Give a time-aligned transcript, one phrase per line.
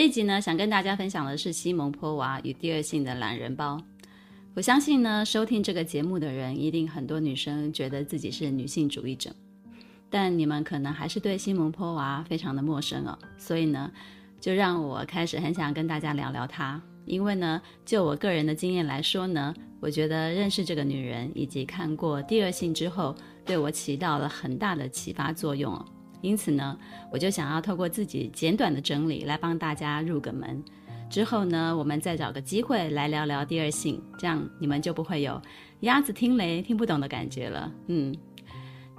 [0.00, 3.78] 这一集呢，想跟大家分享的是西蒙坡娃与第二性的懒人包。
[4.54, 9.30] 我相信呢，收听这个节目的人，一定很多女生觉得自己是女性主义者，
[10.08, 13.18] 但你们可能还是对西蒙波娃非常的陌生哦。
[13.36, 13.92] 所以呢，
[14.40, 25.78] 就让我开始很想跟大家聊聊她，因为呢，就我个人的经验来说呢，我觉得认识这个女人以及看过第二性之后，对我起到了很大的启发作用。
[26.20, 26.78] 因此呢，
[27.10, 30.62] 我就想要透过自己简短的整理来帮大家入个门。
[31.08, 35.40] 之后呢，我们再找个机会来聊聊第二性，这样你们就不会有
[35.80, 37.72] 鸭子听雷听不懂的感觉了。
[37.88, 38.14] 嗯，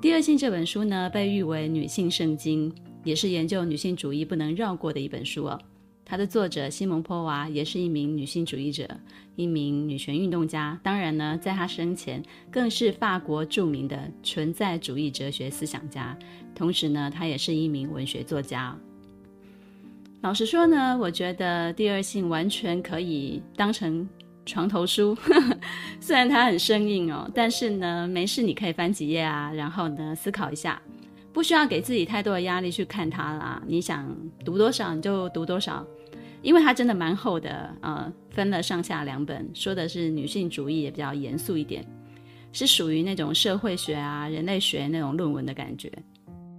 [0.02, 2.74] 第二性这本书呢，被誉为女性圣经，
[3.06, 5.60] 也是研究女性主义不能绕过的一本书哦。
[6.12, 8.86] 它的作者西蒙波娃也是一名女性主义者，
[9.38, 10.78] 一名女权运动家。
[10.84, 16.14] 当然呢，在她生前更是法国著名的存在主义哲学思想家。
[16.54, 18.78] 同时呢，她也是一名文学作家。
[20.20, 24.06] 老实说呢，我觉得第二性完全可以当成
[24.46, 25.18] 床头书，
[26.02, 30.82] 虽然它很生硬哦，但是呢，没事你可以翻几页啊，然后呢，思考一下。
[31.32, 35.88] 不需要给自己太多的压力去看它啦，你想读多少你就读多少。
[36.42, 41.86] 因为它真的蛮厚的，呃，分了上下两本，说的是女性主义，也比较严肃一点，
[42.52, 45.92] 是属于那种社会学啊、人类学那种论文的感觉。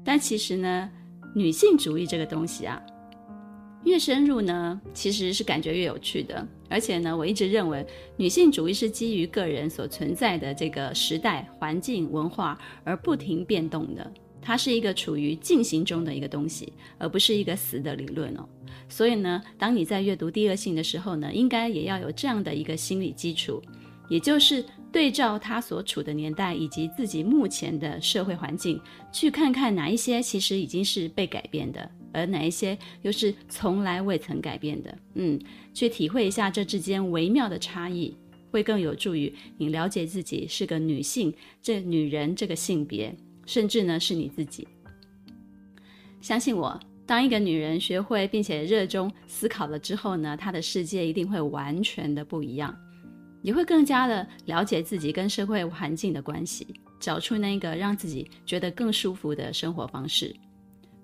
[0.05, 0.91] 但其实呢，
[1.35, 2.81] 女性主义这个东西啊，
[3.85, 6.47] 越深入呢，其实是感觉越有趣的。
[6.71, 7.85] 而且呢，我一直认为
[8.17, 14.13] 女性主义是基于个人所存在的这个时代、环境、文化而不停变动的。
[14.41, 18.49] 它是一个处于进行中的一个东西，而不是一个死的理论哦。
[18.93, 23.63] 所以呢，当你在阅读第二性的时候呢，应该也要有这样的一个心理基础，
[24.11, 28.79] 也就是对照他所处的年代以及自己目前的社会环境，
[29.11, 34.99] 去看看哪一些其实已经是被改变的，而哪一些又是从来未曾改变的。
[35.15, 35.41] 嗯，
[35.73, 38.15] 去体会一下这之间微妙的差异，
[38.51, 41.33] 会更有助于你了解自己是个女性，
[41.63, 43.17] 这女人这个性别。
[43.47, 44.69] 甚至呢，是你自己。
[46.21, 46.79] 相信我，
[47.13, 52.75] 当一个女人学会并且热衷思考了之后呢，她的世界一定会完全的不一样，
[53.43, 56.67] 也会更加的了解自己跟社会环境的关系，
[56.99, 60.35] 找出那个让自己觉得更舒服的生活方式。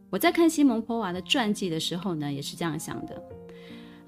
[0.08, 3.22] 我在看西蒙波娃的传记的时候呢，也是这样想的。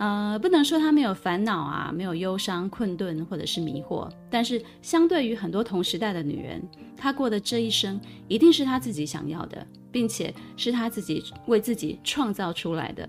[0.00, 6.66] 呃，不能说她没有烦恼啊，没有忧伤、困顿或者是迷惑，但是相对于很多同时代的女人，
[6.96, 13.06] 她过的这一生一定是她自己想要的，并且是她自己为自己创造出来的。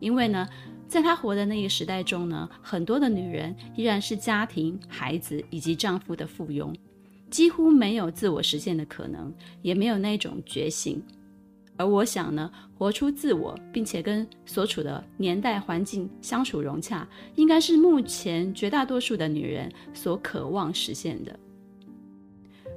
[0.00, 0.48] 因为呢，
[0.88, 6.74] 在她活的那个时代中呢，很多的女人依然是家庭、孩子以及丈夫的附庸，
[7.30, 9.32] 几乎没有自我实现的可能，
[9.62, 11.00] 也没有那种觉醒。
[11.76, 21.36] 而我想呢，活出自我，并且跟所处的年代环境相处融洽，应该是目前绝大多数的女人所渴望实现的。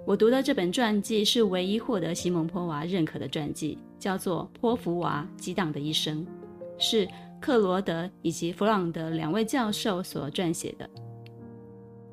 [0.05, 6.25] 我读的这本传记是唯一获得西蒙波娃认可的传记，叫做《波伏娃激荡的一生》，
[6.78, 7.07] 是
[7.41, 10.89] 克罗德以及弗朗德两位教授所撰写的。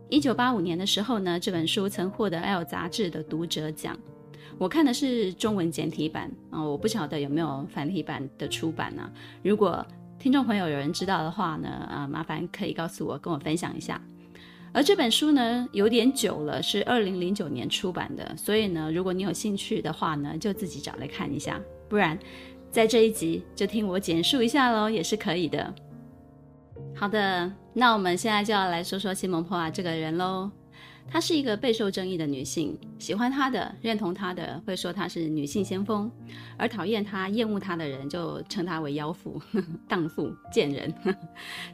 [0.08, 3.98] 一九八五年的时候呢，这本书曾获得《L》杂志的读者奖。
[4.58, 9.10] 我看的是中文简体版啊，我不晓得有没有繁体版的出版呢？
[9.42, 9.84] 如果
[10.18, 14.00] 听众朋友有人知道的话呢，啊，麻烦可以告诉我，跟我分享一下。
[14.74, 22.18] 而这本书呢，有点久了，是二零零九年出版的，所以呢，如果你有兴趣的话呢，就自己找来看一下，不然
[22.70, 25.74] 在这一集就听我简述一下喽，也是可以的。
[26.94, 30.50] 好的，那我们现在就要来说说西蒙波娃这个人喽。
[31.10, 36.10] 她是一个备受争议的女性，喜欢她的、认同她的会说她是女性先锋，
[36.56, 39.40] 而讨厌她、厌恶她的人就称她为妖妇、
[39.86, 40.92] 荡妇、贱人。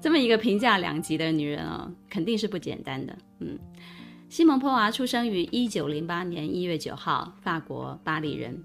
[0.00, 3.16] 这么一个评价两极的女人哦，肯定是不简单的。
[3.38, 3.56] 嗯，
[4.28, 8.60] 西蒙波娃出生于一九零八年一月九号，法国巴黎人，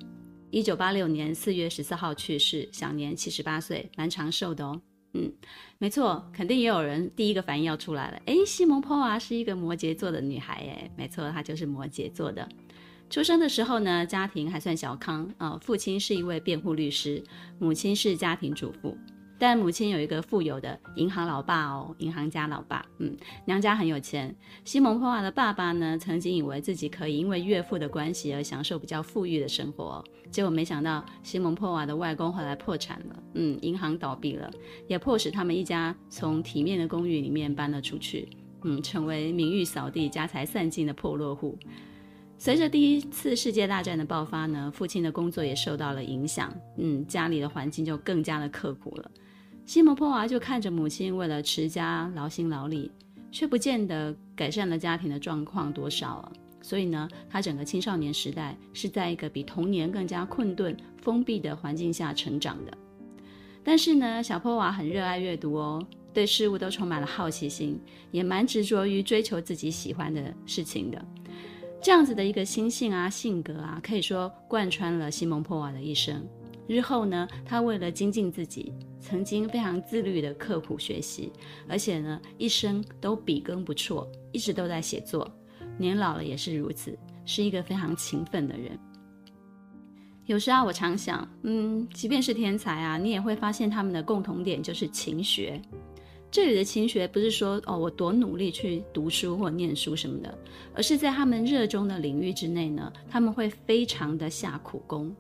[0.50, 4.82] 一九八六年四月十四号去世，享年七十八岁，蛮长寿的哦。
[5.14, 5.32] 嗯，
[5.78, 8.20] 没错，肯定也有人第一个反应要出来了。
[8.26, 12.48] 诶，西蒙波娃是一个摩羯座的女孩，诶，没错，她就是摩羯座的。
[13.10, 17.24] 出生的时候呢，家庭还算小康啊，父亲是一位辩护律师，
[17.60, 18.98] 母亲是家庭主妇。
[19.40, 23.14] 但母亲有一个富有的银行老爸哦，银行家老爸，嗯，
[23.46, 24.34] 娘家很有钱。
[24.64, 30.02] 西蒙波娃的爸爸呢，曾经以为自己可以因为岳父的关系而享受比较富裕的生活，
[30.32, 34.50] 结果没想到西蒙波娃的外公后来破产了，嗯，银行倒闭了，
[34.88, 38.30] 也迫使他们一家从体面的公寓里面搬了出去，
[38.64, 41.58] 嗯，成为名誉扫地、家财散尽的破落户。
[42.38, 49.12] 随着第一次世界大战的爆发呢，父亲的工作也受到了影响，嗯，家里的环境就更加的刻苦了。
[49.66, 52.92] 西蒙波娃就看着母亲为了持家劳心劳力，
[53.32, 56.32] 却不见得改善了家庭的状况多少啊。
[56.62, 62.78] 所以呢，他整个青少年时代是在一个比童年更加困顿、封闭的环境下成长的。
[63.64, 67.80] 但是呢，小波娃很热爱阅读哦，对事物都充满了好奇心，
[68.12, 71.06] 也蛮执着于追求自己喜欢的事情的。
[71.82, 76.26] 这样子的一个心性啊，性格啊，可以说贯穿了西蒙波娃的一生。
[76.66, 81.30] 日后呢，他为了精进自己，曾经非常自律的刻苦学习，
[81.68, 85.30] 而且呢，一生都笔耕不辍，一直都在写作。
[85.78, 88.80] 年老了也是如此，是一个非常勤奋的人。
[90.26, 95.62] 有时啊，我常想，嗯，即便是天才啊，你也会发现他们的共同点就是勤学。
[96.32, 100.36] 这里的勤学不是说哦，我多努力去读书或念书什么的，
[100.74, 105.14] 而是在他们热衷的领域之内呢，他们会非常的下苦功。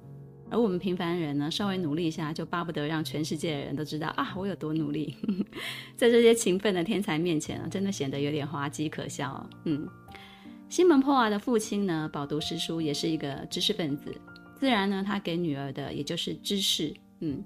[0.54, 5.16] 而我们平凡人呢，稍微努力一下，就巴不得让全世界的人都知道啊，我有多努力。
[5.98, 9.50] 在这些勤奋的天才面前啊，真的显得有点滑稽可笑。
[9.66, 9.88] 嗯，
[10.70, 14.16] 西蒙波娃的父亲呢，饱读诗书，也是一个知识分子，
[14.56, 16.94] 自然呢，他给女儿的也就是知识。
[17.22, 17.44] 嗯。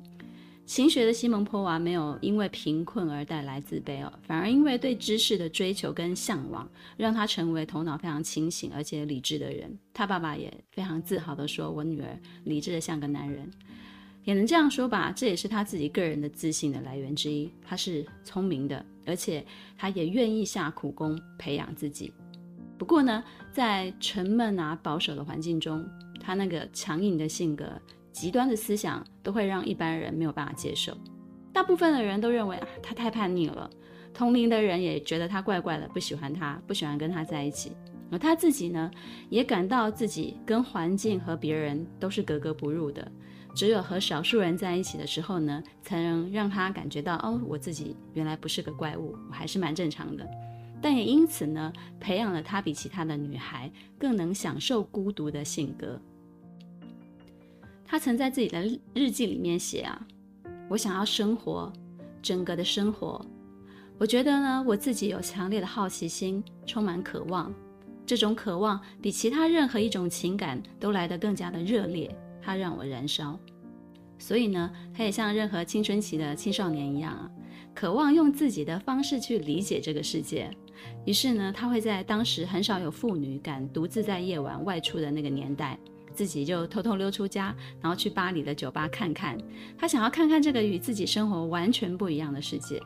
[0.68, 9.76] 勤学的西蒙波娃没有因为贫困而带来自卑哦，反而因为对知识的追求跟向往，让他成为头脑非常清醒而且理智的人。
[9.94, 13.50] 他爸爸也非常自豪地说：“我女儿理智的像个男人。”
[14.26, 17.50] 也能这样说吧，这也是他自己个人的自信的来源之一。
[17.66, 19.46] 他是聪明的，而且
[19.78, 22.12] 他也愿意下苦功培养自己。
[22.78, 23.24] 不过呢，
[23.54, 25.90] 在沉闷啊保守的环境中，
[26.20, 27.72] 他那个强硬的性格。
[28.18, 30.98] 极端的思想都会让一般人没有办法接受，
[31.54, 33.70] 大部分的人都认为啊，他太叛逆了，
[34.12, 37.74] 同龄的人也觉得他怪怪的，不喜欢他，不喜欢跟他在一起。
[38.10, 38.90] 而他自己呢，
[39.30, 43.08] 也感到自己跟环境和别人都是格格不入的，
[43.54, 50.28] 只有和少数人在一起的时候呢，才能让他感觉到哦，我自己原来不是个怪物，我还是蛮正常的。
[50.82, 56.02] 但也因此呢，培养了他比其他的女孩更能享受孤独的性格。
[57.88, 58.62] 他曾在自己的
[58.94, 60.06] 日记里面写啊，
[60.70, 61.72] 我想要生活，
[62.22, 63.26] 整个的生活。
[63.98, 67.54] 我觉得呢，我自己有强烈的好奇心，充满渴望。
[68.06, 73.40] 这种渴望比其他任何一种情感都来得更加的热烈，它让我燃烧。
[74.20, 77.32] 所以呢，他也像任何青春期的青少年一样啊，
[77.74, 80.52] 渴望用自己的方式去理解这个世界。
[81.06, 85.80] 于是呢，他会在当时很少有妇女敢独自在夜晚外出的那个年代。
[86.18, 89.38] 自己就偷偷溜出家，然后去巴黎的酒吧看看。
[89.78, 92.82] 他想要看看这个与自己生活完全不一样的世界。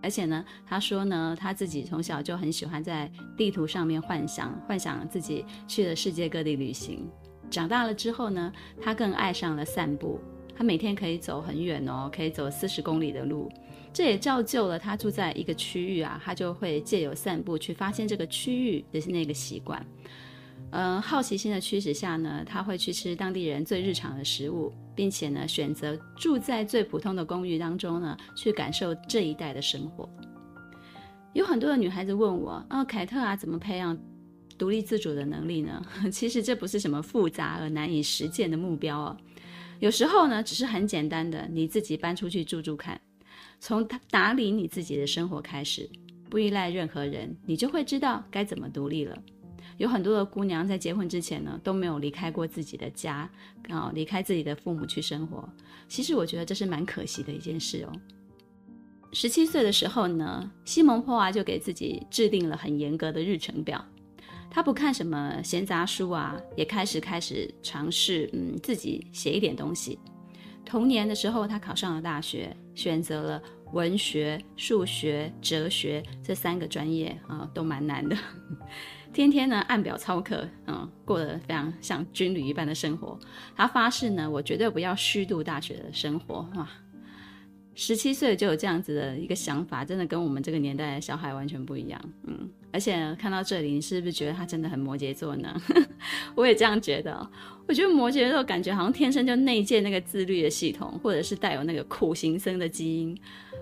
[0.00, 7.04] 而且呢，他说呢，他自己从小就很喜欢在地图上面幻想，幻想自己去了世界各地旅行。
[7.50, 10.20] 长大了之后呢，他更爱上了散步。
[10.54, 13.50] 他每天可以走很远哦，可以走四十公里的路。
[13.92, 19.84] 这也造就了他住在一个区域啊，他就会借由散步去发现这个区域的那个习惯。
[20.70, 30.08] 嗯，好奇心的驱使下呢，他会去吃当地人最日常的食物，并且呢，选择住在最普通的公寓当中呢，去感受这一带的生活。
[31.32, 33.96] 有很多的女孩子问我，哦，凯特啊，怎么培养
[34.58, 35.82] 独立自主的能力呢？
[36.12, 39.16] 其实这不是什么复杂而难以实践的目标哦。
[39.78, 43.00] 有时候呢，只是很简单的，你自己搬出去住住看，
[43.58, 45.88] 从打理你自己的生活开始，
[46.28, 49.16] 不依赖任何人，你就会知道该怎么独立了。
[49.78, 53.30] 有很多的姑娘在结婚之前呢，都没有离开过自己的家，
[53.68, 55.48] 啊，离开自己的父母去生活。
[55.88, 57.92] 其实我觉得这是蛮可惜的一件事哦。
[59.12, 63.82] 十七岁的时候呢，西蒙波娃就给自己制定了很严格的日程表。
[64.50, 69.98] 他不看什么闲杂书啊，也开始开始尝试，嗯，自己写一点东西。
[70.64, 73.42] 同年的时候，他考上了大学，选择了
[73.72, 78.16] 文学、数学、哲学这三个专业啊，都蛮难的。
[79.12, 83.18] 天天呢按表操课，嗯，过得非常像军旅一般的生活。
[83.56, 86.48] 他发誓呢，我绝对不要虚度大学的生活。
[86.54, 86.68] 哇，
[87.74, 92.00] 十七岁就有这样子的一个想法，真的跟我们这个年代的小孩完全不一样。
[92.24, 95.60] 嗯，而且看到这里，你是不是觉得他真的很摩羯座呢？
[96.36, 97.28] 我也这样觉得。
[97.66, 103.18] 我觉得摩羯座感觉好像天生就内建那个自律的系统，或者是带有那个苦行僧的基因。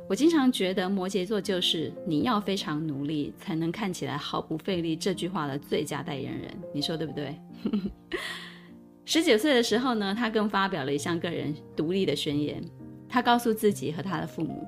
[0.09, 6.51] 我经常觉得摩羯座就是你要非常努力才能看起来毫不费力这句话的最佳代言人。
[6.73, 7.35] 你说对不对？
[9.05, 12.63] 十九岁的时候呢，他更发表了一项个人独立的宣言。
[13.09, 14.67] 他告诉自己和他的父母：“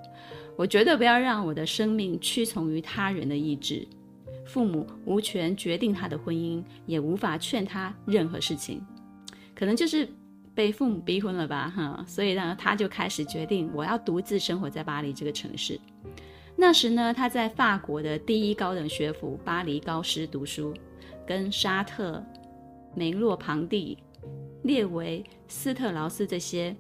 [0.56, 3.86] 我绝对不要让我的生命屈从于他人的意志。
[4.46, 8.80] 父母无权决定他的婚姻，也无法劝他任何事情。
[9.54, 10.08] 可能就是
[10.58, 12.04] 被父母逼婚了吧，哈。
[12.04, 15.78] 所以呢，他就开始决定我要独自生活在巴黎这个城市。
[16.56, 20.74] 那时呢，他在法国的第一高等学府巴黎高师读书，
[21.24, 22.20] 跟沙特、
[22.92, 23.96] 梅洛庞蒂、
[24.64, 26.74] 列维、斯特劳斯这些。”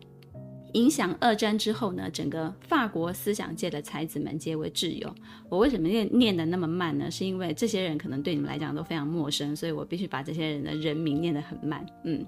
[0.74, 5.14] 影响二战之后呢，整个法国思想界的才子们皆为挚友。
[5.48, 7.10] 我为什么念念得那么慢呢？
[7.10, 11.86] 是因为这些人可能对你们来讲都非常陌生，所以我必须把这些人的人名念得很慢。
[12.04, 12.22] 嗯，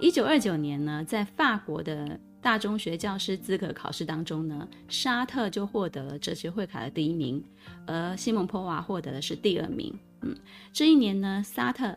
[0.00, 7.42] 一九二九年呢，在法国的大中学教师资格考试当中呢，沙特就获得了哲学会考的第一名，
[7.84, 9.92] 而西蒙波娃获得的是第二名。
[10.22, 10.36] 嗯，
[10.72, 11.96] 这一年呢，沙特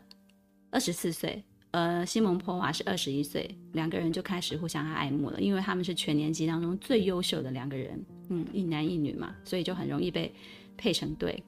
[0.70, 1.42] 二十四岁。
[1.70, 10.34] 呃，西蒙波娃是二十一岁，两个人就开始互相爱慕了，因为他们是全年级当中最优秀的两个人，嗯，一男一女嘛，所以就很容易被
[10.76, 11.42] 配成对。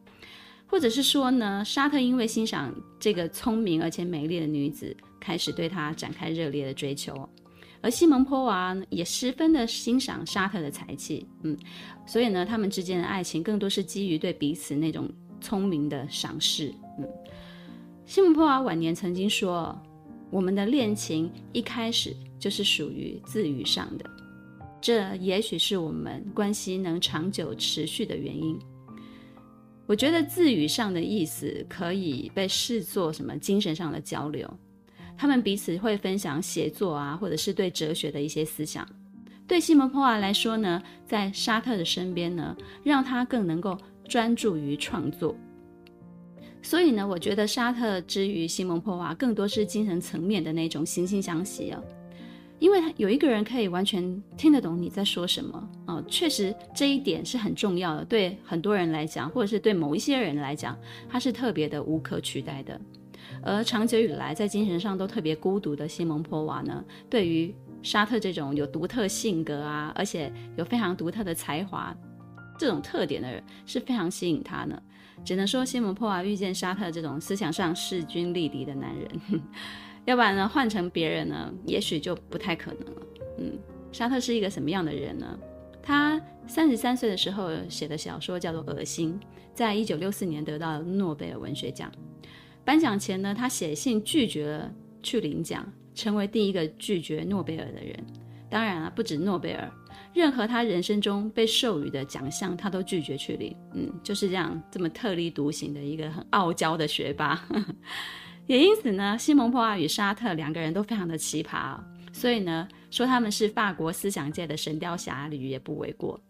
[0.66, 7.28] 或者是说呢，沙特因为欣赏这个聪明而且美丽的女子，开始对他展开热烈的追求，
[7.80, 11.56] 而西蒙波娃也十分的欣赏沙特的才气，嗯，
[12.04, 15.08] 所以呢，他们之间的爱情更多是基于对彼此那种
[15.40, 17.08] 聪明的赏识，嗯，
[18.04, 19.74] 西蒙波娃晚年曾经说。
[20.30, 24.10] 我们的恋情一开始就是属于自语上的，
[24.80, 28.58] 这也许是我们关系能长久持续的原因。
[29.86, 34.52] 我觉得自语上的意思可以被视作什么精神上的交流，
[35.16, 38.86] 他们彼此会分享写作啊，或者是对哲学的一些思想。
[39.46, 43.76] 对西蒙波娃来说呢，在沙特的身边呢，让他更能够
[44.08, 45.36] 专注于创作。
[46.62, 51.82] 所以呢，我觉得沙特之于西蒙波娃更多是精神层面的那种惺惺相惜哦，
[52.58, 60.74] 因为有一个人可以完全听得懂你在说什么哦，确实这一点是很重要的，对很多人来讲，或者是对某一些人来讲，
[61.06, 62.80] 他是特别的无可取代的。
[63.44, 71.94] 而长久以来在精神上都特别孤独的西蒙波娃呢，对于沙特这种有独特性格啊，而且有非常独特的才华
[72.58, 74.80] 这种特点的人，是非常吸引他呢。
[75.24, 79.42] 只能说西蒙波娃遇见沙特这种思想上势均力敌的男人，
[80.06, 83.02] 要不然呢，换成别人呢，也许就不太可能了。
[83.38, 83.58] 嗯，
[83.92, 85.38] 沙特是一个什么样的人呢？
[85.82, 89.20] 他三十三岁的时候写的小说叫做《恶心》，
[89.52, 91.92] 在一九六四年得到诺贝尔文学奖。
[92.64, 97.94] 颁奖前呢，他写信拒绝了去领奖，成为第一个拒绝诺贝尔的人。
[98.48, 99.70] 当然了，不止诺贝尔。
[100.12, 103.56] 任何他人生中被授予的奖项，他都拒绝去领。
[103.74, 107.44] 嗯，就是这样，这么特立独行的一个很傲娇的学霸。
[108.46, 111.76] 也因此呢，西蒙波娃与沙特两个人都非常的奇葩，
[112.12, 116.20] 所以呢，说他们是法国思想界的神雕侠侣也不为过。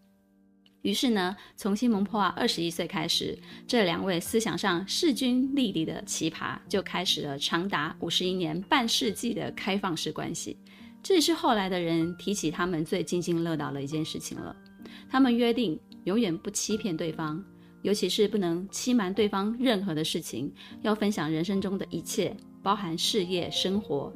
[0.84, 3.36] 于是呢，从西蒙波娃二十一岁开始，
[3.66, 10.58] 这两位思想上势均力敌的奇葩就开始了长达五十一年半世纪的开放式关系。
[11.02, 14.54] 这也是后来的人提起他们最津津乐道的一件事情了。
[15.08, 17.42] 他们约定永远不欺骗对方，
[17.80, 24.12] 尤其是不能欺瞒对方任何的事情，要分享人生中的一切，包含事业、生活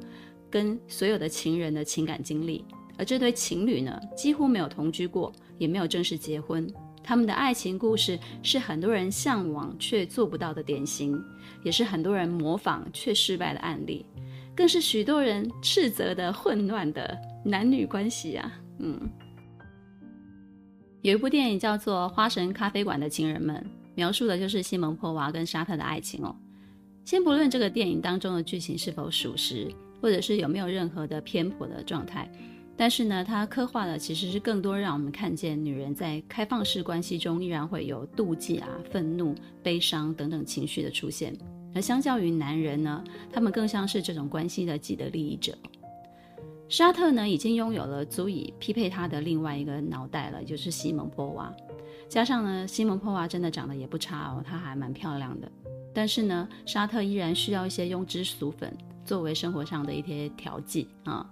[0.51, 2.63] 跟所有的情人的情感经历。
[2.95, 6.67] 而这对情侣呢，几乎没有同居过，也没有正式结婚。
[7.03, 11.23] 他们的爱情故事是很多人向往却做不到的典型，
[11.63, 14.05] 也是很多人模仿却失败的案例。
[14.55, 18.99] 更是许多人斥责的混乱的男女关系啊，嗯，
[21.01, 23.55] 有一部电影叫做《花神咖啡馆的情人们》，
[23.95, 26.35] 描述的就是西蒙波娃跟沙特的爱情哦。
[27.05, 32.29] 先不论这个电影当中的剧情是否属实，或者是有没有任何的偏颇的状态，
[32.79, 41.37] 但是呢，它刻画的其实是更多让我们看见女人在开放式关系中依然会有妒忌啊、愤怒、悲伤等等情绪的出现。
[41.75, 45.53] 而相较于男人呢，他们更像是这种关系的既得利益者。
[46.69, 51.53] 沙特呢，已经拥有了足以匹配他的另外一个脑袋了，就是西蒙波娃。
[52.07, 55.51] 加上呢，西蒙波娃真的长得也不差哦，她还蛮漂亮的。
[55.93, 61.29] 但是呢，沙特依然需要一些庸脂俗粉作为生活上的一些调剂啊。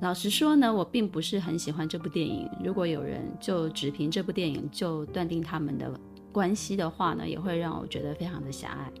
[0.00, 2.48] 老实说呢，我并不是很喜欢这部电影。
[2.62, 5.98] 如果有人就只凭这部电影就断定他们的
[6.30, 8.92] 关系的话呢，也会让我觉得非常的狭隘。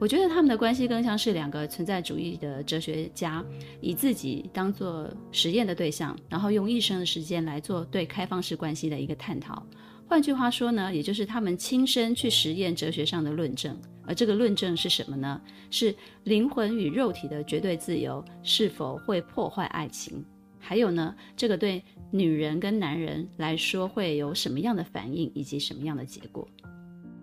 [0.00, 3.44] 我觉得他们的关系更像是两个存在主义的哲学家，
[3.80, 9.60] 以自己当做实验的对象，然后用一生的时间来做对开放式关系的一个探讨。
[10.08, 13.76] 换句话说呢，也就是他们亲身去实验哲学上的论证。
[14.08, 15.38] 而这个论证是什么呢？
[15.70, 20.24] 是灵魂与肉体的绝对自由是否会破坏爱情？
[20.58, 26.48] 还有呢，这个对女人跟男人来说会有什么样的反应，以及什么样的结果？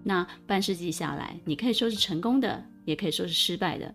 [0.04, 3.94] 那半世纪下来，你可以说是成功的，也可以说是失败的。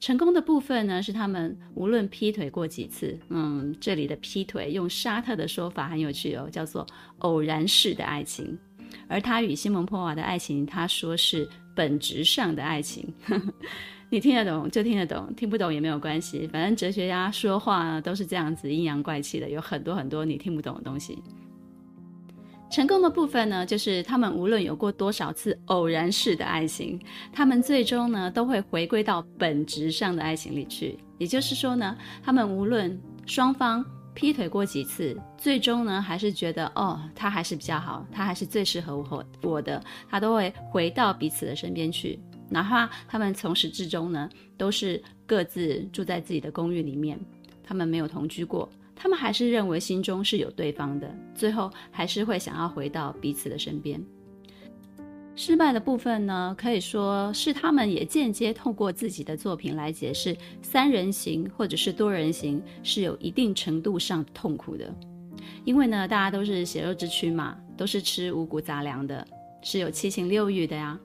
[0.00, 6.86] 成功的部分呢，是他们无论劈腿过几次，嗯，这里的劈腿用沙特的说法很有趣哦，叫做
[7.18, 8.58] 偶然式的爱情。
[9.08, 13.12] 而他与西蒙波娃的爱情，他说是本质上的爱情。
[14.10, 21.18] 你听得懂就听得懂，听不懂也没有关系，反正哲学家说话都是这样子阴阳怪气的，有很多很多你听不懂的东西。
[22.70, 27.00] 成功的部分呢，就是他们无论有过多少次偶然式的爱情，
[27.32, 30.98] 他们最终呢都会回归到本质上的爱情里去。
[31.18, 42.18] 也就是说呢，他们无论双方劈腿过几次，最终呢还是觉得哦，他还是比较好，他还是最适合我我的，他都会回到彼此的身边去。
[42.48, 47.18] 哪怕他们从始至终呢都是各自住在自己的公寓里面，
[47.62, 48.68] 他们没有同居过。
[48.96, 54.00] 他们还是认为心中是有对方的，最后还是会想要回到彼此的身边。
[55.36, 64.94] 失败的部分呢，可以说是他们也间接透过自己的作品来解释三人行或者是多人行是有一定程度上痛苦的。
[65.64, 69.26] 因为呢，大家都是血肉之躯嘛，都是吃五谷杂粮的，
[69.60, 70.98] 是有七情六欲的呀，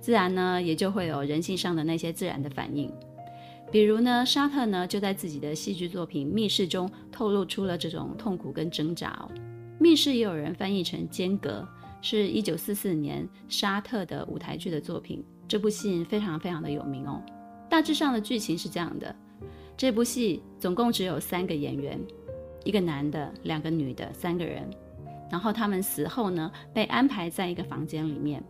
[0.00, 2.90] 自然呢也就会有人性上的那些自然的反应。
[3.70, 9.28] 比如呢，沙特呢就在自己的戏剧作品《密室》中透露出了这种痛苦跟挣扎哦。
[9.78, 11.50] 《密室》也有人翻译成《间隔》，
[12.04, 15.24] 是一九四四年沙特的舞台剧的作品。
[15.48, 17.18] 这部戏非常非常的有名哦。
[17.66, 19.16] 大致上的剧情是这样的：
[19.74, 21.98] 这部戏总共只有三个演员，
[22.62, 24.68] 一个男的，两个女的，三个人。
[25.30, 28.44] 然后他们死后呢，被安排在一个房间里面，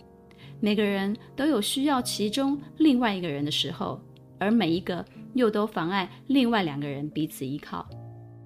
[0.59, 4.01] 每个人都有需要其中另外一个人的时候。
[4.40, 5.03] 而每一个
[5.35, 7.88] 又都妨碍另外两个人彼此依靠，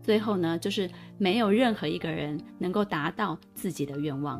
[0.02, 4.38] 最后呢，就是没有任何一个人能够达到自己的愿望。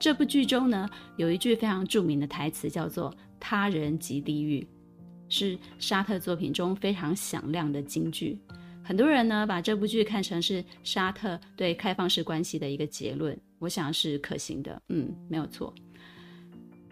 [0.00, 4.66] 这部剧中呢，有一句非常著名的台词，叫做“他人即地狱”，
[5.28, 8.38] 是沙特作品中非常响亮的金句。
[8.82, 14.80] 很多人呢，把这部剧看成是沙特对开放式关系的一个结论，我想是可行的。
[14.88, 15.72] 嗯，没有错。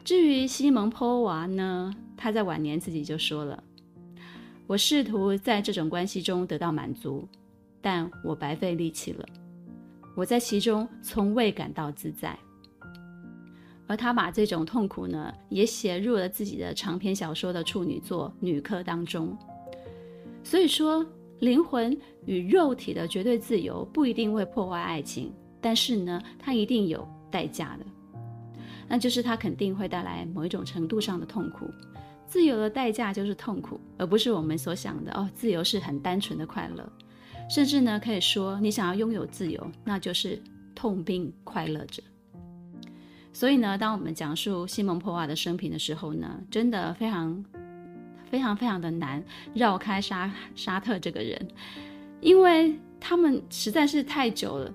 [0.04, 3.64] 至于西蒙波娃呢，他在晚年自己就说了
[4.68, 7.26] ：“我试图在这种关系中得到满足，
[7.80, 9.26] 但我白费力气了。
[10.14, 12.38] 我在其中从未感到自在。”
[13.88, 19.36] 而他把这种痛苦呢，也写入了自己的长篇小说的处女作《女客》当中。
[20.44, 21.04] 所以说，
[21.40, 27.86] 灵魂与肉体的绝对自由不一定会破坏爱情，但是呢，它一定有代价的。
[28.86, 31.66] 那就是它肯定会带来某一种程度上的痛苦，
[32.26, 36.90] 自由的代价就是痛苦，而不是我们所想的哦，自由是很单纯的快乐，
[37.50, 40.38] 甚至呢可以说你想要拥有自由，那就是
[40.74, 42.02] 痛并快乐着。
[43.38, 47.44] 所以呢，当我们讲述西蒙波娃的生平的时候呢，真的非常
[48.28, 49.22] 非常非常的难
[49.54, 51.46] 绕开沙沙特这个人，
[52.20, 54.74] 因为他们实在是太久了。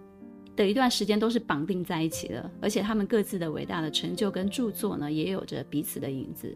[0.56, 6.56] 的一段时间都是绑定在一起的，而且他们各自的伟大的成就跟著作呢，也有着彼此的影子。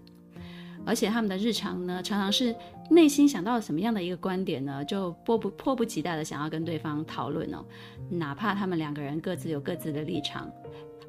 [0.85, 2.55] 而且他们的日常呢，常常是
[2.89, 7.65] 内心想到什么样的一个观点呢，就迫不迫不及待的想要跟对方讨论哦。
[8.09, 10.49] 哪怕他们两个人各自有各自的立场，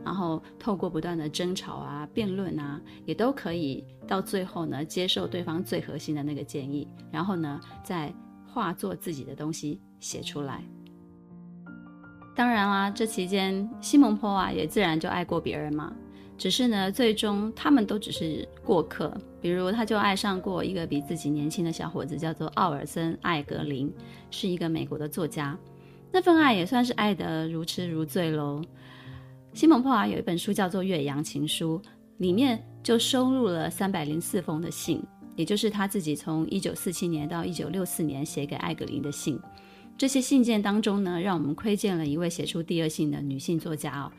[0.04, 8.12] 然后透过不断的争吵啊、辩论啊，也都可以到最后呢，接受对方最核心的那个建议，然后呢，再
[8.46, 10.62] 化作自己的东西写出来。
[12.34, 15.92] 当然啦，这期间西蒙波娃也自然就爱过别人嘛。
[16.36, 19.12] 只是呢，最终他们都只是过客。
[19.40, 23.92] 比如，他就爱上过一个比自己年轻的小伙子，叫做奥尔森·艾格林，
[24.30, 25.58] 是一个美国的作家。
[26.12, 28.62] 那份爱也算是爱得如痴如醉喽。
[29.58, 31.82] 西蒙波娃有一本书叫做《岳阳情书》，
[32.18, 35.02] 里面就收录了三百零四封的信，
[35.34, 39.36] 也就是他自己从一九四七年到一九六四年写给艾格林的信。
[39.96, 44.12] 这些信件当中呢，让我们窥见了一位写出第二性的女性作家哦，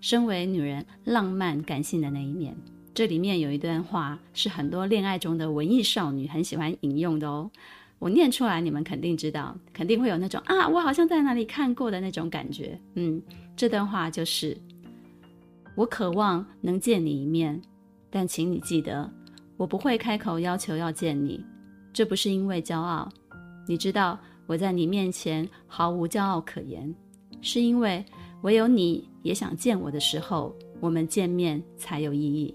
[0.00, 2.56] 身为女人浪漫感性的那一面。
[2.94, 7.50] 这里面有一段话是很多恋爱中的文艺少女很喜欢引用的哦，
[7.98, 12.78] 我念出来，你们肯定知道，肯定会有那种啊，我好像在哪里看过的那种感觉。
[12.94, 13.20] 嗯，
[13.56, 14.56] 这段话就是：
[15.76, 17.60] 我渴望能见你一面，
[18.10, 19.10] 但请你记得，
[19.56, 21.44] 我不会开口要求要见你，
[21.92, 23.08] 这不是因为骄傲。
[23.66, 26.94] 你知道我在你面前毫无骄傲可言，
[27.40, 28.04] 是因为
[28.42, 32.54] 唯有你也想见我的时候，我们见面才有意义。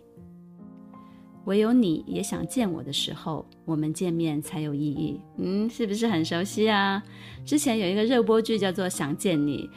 [1.45, 5.19] 唯有你也想见我的时候，我们见面才有意义。
[5.37, 7.01] 嗯，是不是很熟悉啊？
[7.43, 9.67] 之前有一个热播剧叫做《想见你》，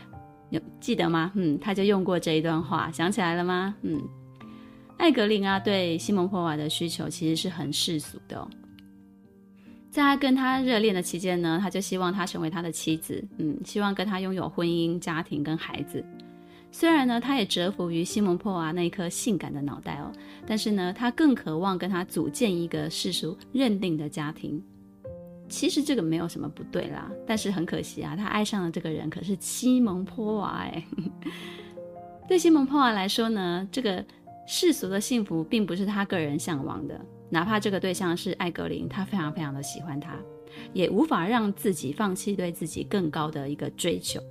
[0.52, 1.32] 有记得吗？
[1.34, 3.74] 嗯，他就用过这一段话，想起来了吗？
[3.82, 4.00] 嗯，
[4.98, 8.46] 艾格林啊，对西蒙波娃的需求其实是很世俗的哦。
[9.90, 16.04] 在他跟他热恋的期间呢，他就希望他成为他的妻子，嗯，希望跟他拥有婚姻、家庭跟孩子。
[16.70, 20.12] 虽然呢，他也折服于西蒙波娃那一颗性感的脑袋哦，
[20.46, 24.62] 但是呢，他更渴望跟他组建一个世俗认定的家庭。
[25.52, 30.82] 其实这个没有什么不对啦，但是很可惜啊，他爱上的这个人可是西蒙波娃哎。
[32.26, 34.02] 对西蒙波娃来说呢，这个
[34.46, 40.16] 世俗的幸福并不是他个人向往的，哪怕这个对象是艾格林，他非常非常的喜欢他，
[40.72, 44.22] 也无法让自己放弃对自己更高的一个追求。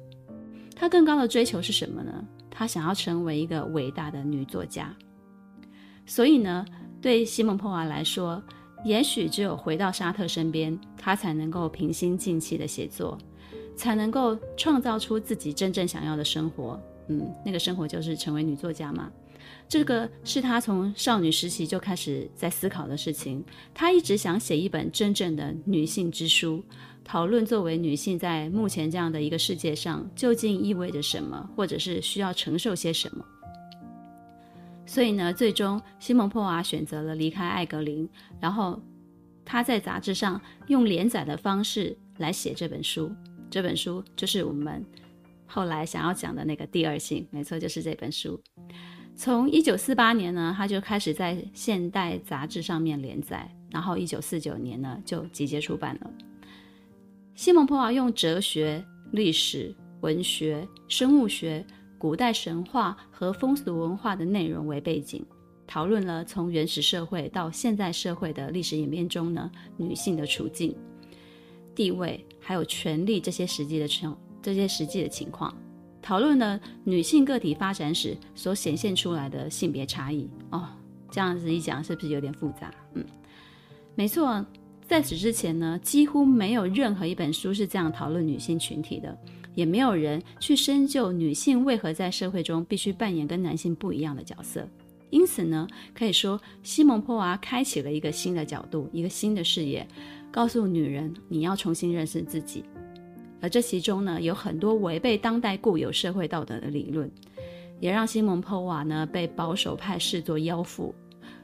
[0.75, 2.25] 他更高的追求是什么呢？
[2.49, 4.91] 他想要成为一个伟大的女作家。
[6.07, 6.65] 所以呢，
[6.99, 8.41] 对西蒙波娃来说，
[8.83, 13.17] 也许只有回到沙特身边，他才能够平心静气的写作，
[13.75, 16.79] 才能够创造出自己真正想要的生活。
[17.07, 19.11] 嗯，那个生活就是成为女作家嘛。
[19.67, 23.43] 这个是他从少女时期就开始在思考的事情。
[23.73, 26.63] 他一直想写一本真正的女性之书。
[27.03, 33.25] 讨论作为女性在目前这样的一个世界上究竟意味着什么，或者是需要承受些什么。
[34.91, 38.05] 所以呢，最终西蒙波娃选择了离开艾格林，
[38.41, 38.77] 然后
[39.45, 43.09] 他在杂志上用连载的方式来写这本书。
[43.49, 44.85] 这本书就是我们
[45.45, 48.37] 后来想要讲的那个第二性，没错，就是这本书。
[49.15, 56.11] 从一九四八年呢，他就开始在《现代》杂志上面连载，然后一九四九年呢就集结出版了。
[57.33, 61.65] 西蒙波娃用哲学、历史、文学、生物学、
[62.01, 65.23] 古代神话和风俗文化的内容为背景，
[65.67, 70.75] 讨论了从原始社会到现代社会的历史演变中呢，女性的处境、
[71.75, 75.55] 地位还有权力这些实际的情这些实际的情况，
[76.01, 80.27] 讨论了女性个体发展史所显现出来的性别差异。
[80.49, 80.69] 哦，
[81.11, 82.73] 这样子一讲是不是有点复杂？
[82.95, 83.05] 嗯，
[83.93, 84.43] 没错。
[84.87, 89.15] 在此之前呢，几乎没有任何一本书是这样讨论女性群体的，
[89.53, 94.67] 也没有人去深究女性为何在社会中必须扮演跟男性不一样的角色。
[95.09, 99.85] 因此呢，可以说西蒙波娃开启了一个新的角度，一个新的视野，
[100.31, 102.63] 告诉女人你要重新认识自己。
[103.41, 107.11] 而这其中呢，有很多违背当代固有社会道德的理论，
[107.79, 110.95] 也让西蒙波娃呢被保守派视作妖妇。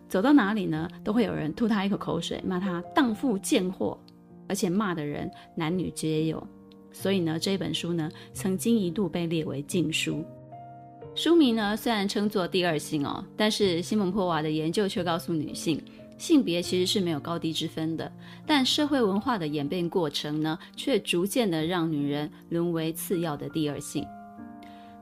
[0.08, 4.00] 走到哪里呢，都会有人吐他一口口水，骂他荡妇贱货，
[4.48, 6.48] 而且骂的人男女皆有。
[6.92, 10.24] 所以呢，这本书呢，曾经一度被列为禁书。
[11.16, 15.82] 书名呢，虽然称作《第二性》哦，但是西蒙波娃的研究却告诉女性，
[16.18, 18.12] 性别其实是没有高低之分的。
[18.46, 24.06] 但社会文化的演变过程呢，却逐渐的让女人沦为次要的第二性。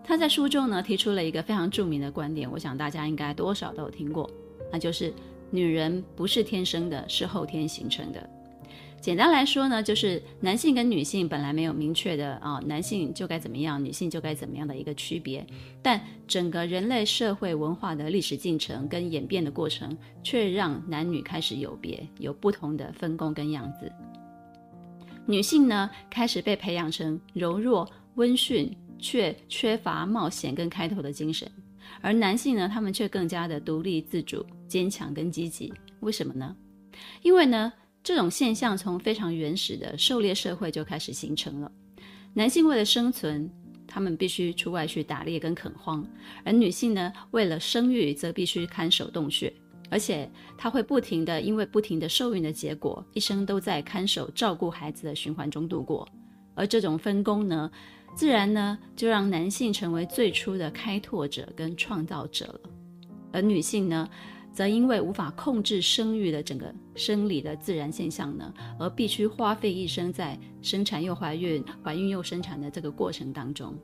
[0.03, 4.29] 他在书中呢，提出了一个非常著名的观点，我想大家应该多少都有听过。
[4.71, 5.13] 那就是
[5.49, 8.29] 女人不是天生的，是后天形成的。
[9.01, 15.45] 简单来说呢，就是男性跟女性本来没有明确的啊、男性就该怎么样，女性就该怎么样的一个区别。
[15.83, 23.91] 但整个人类社会文化的历史进程跟演变的过程，却让男女开始有别，有不同的分工跟样子。
[25.27, 31.47] 女性呢，开始被培养成柔弱、温驯，却缺乏冒险跟开拓的精神。
[32.01, 35.71] 而男性呢，他们却更加的独立自主、坚强跟积极。
[35.99, 36.55] 为什么呢？
[37.21, 37.71] 因为呢，
[38.05, 41.71] 这种现象从非常原始的狩猎社会就开始形成了。
[42.35, 43.49] 男性为了生存，
[43.87, 46.03] 他们必须出外去打猎跟垦荒；
[46.43, 49.51] 而女性呢，为了生育，则必须看守洞穴，
[49.89, 56.07] 而且她会不停的，因为不停的受孕的结果，一生都在看守、照顾孩子的循环中度过。
[56.53, 57.71] 而这种分工呢，
[58.15, 62.69] 自然呢，就让男性成为最初的开拓者跟创造者了，
[63.33, 64.07] 而女性呢，
[64.55, 73.75] 则因为无法控制生育的整个生理的自然现象呢，而必须花费一生在生产又怀孕、怀孕又生产的这个过程当中。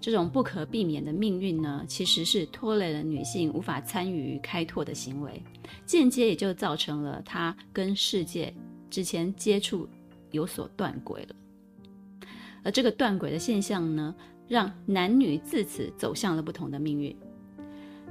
[0.00, 5.42] 这种不可避免的命运呢，其实是拖累了女性无法参与开拓的行为，
[5.84, 8.52] 间接也就造成了她跟世界
[8.90, 9.86] 之前接触。
[10.32, 11.36] 有所断轨了。
[12.64, 14.14] 而这个断轨的现象呢，
[14.48, 17.14] 让男女自此走向了不同的命运。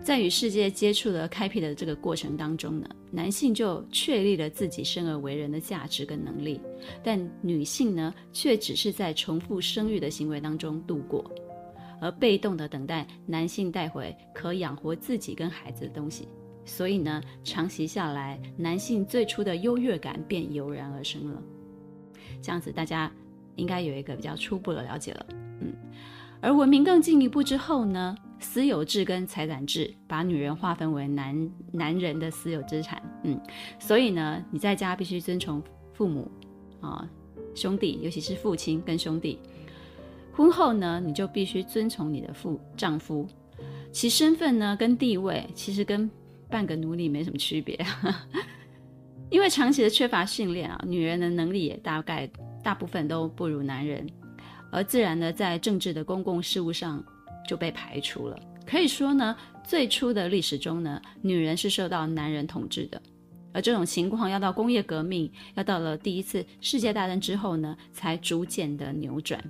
[0.03, 6.59] 在与世界接触的开辟的这个过程当中呢，男性就确立了自己生而为人的价值跟能力，
[7.03, 11.23] 但女性呢，却只是在重复生育的行为当中度过，
[12.01, 16.27] 而被动的等待男性带回可养活自己跟孩子的东西。
[16.65, 21.41] 所以呢，长期下来，男性最初的优越感便油然而生了。
[22.41, 23.11] 这样子，大家
[23.55, 25.25] 应该有一个比较初步的了解了。
[25.59, 25.73] 嗯，
[26.41, 33.39] 而文明更进一步之后呢，私有制跟财产制把女人划分为男男人的私有资产，嗯，
[33.79, 35.61] 所以呢，你在家必须遵从
[35.93, 36.29] 父母
[36.81, 37.07] 啊、
[37.55, 39.39] 兄弟，尤其是父亲跟兄弟。
[40.33, 43.27] 婚后呢，你就必须遵从你的父丈夫，
[43.91, 46.09] 其身份呢跟地位其实跟
[46.49, 47.79] 半个奴隶没什么区别，
[49.29, 52.27] 因为长期的缺乏训练啊，女人的能力也大概
[52.63, 54.05] 大部分都不如男人，
[54.71, 57.03] 而自然呢在政治的公共事务上。
[57.47, 58.39] 就被排除了。
[58.65, 63.01] 可以说呢，最初的历史中呢，女人是受到男人统治的。
[63.53, 69.43] 而这种情况要到工业革命，要到了第一次世界大战之后呢，才逐渐的扭转。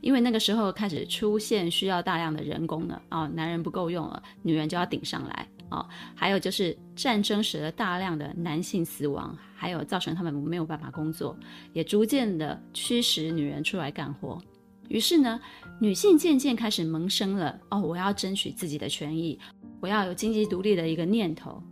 [0.00, 11.36] 因为那个时候开始出现需要大量的人工了啊、哦，男人不够用了，女人就要顶上来啊、还有就是战争使得大量的男性死亡，还有造成他们没有办法工作，
[11.74, 14.40] 也逐渐的驱使女人出来干活。
[14.88, 15.40] 于是呢，
[15.80, 19.38] 女性渐渐开始萌生了哦，我要争取自己的权益，
[19.80, 21.62] 我要有经济独立的一个念头。